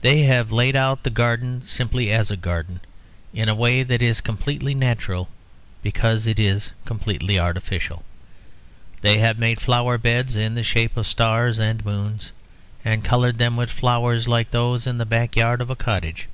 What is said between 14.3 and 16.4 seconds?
those in the backyard of a cottage.